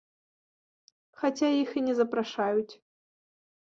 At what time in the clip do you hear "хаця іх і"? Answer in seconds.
1.23-1.85